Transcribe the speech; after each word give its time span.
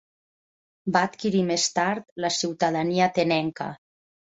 Va 0.95 1.03
adquirir 1.09 1.43
més 1.51 1.67
tard 1.77 2.09
la 2.27 2.33
ciutadania 2.39 3.07
atenenca. 3.13 3.71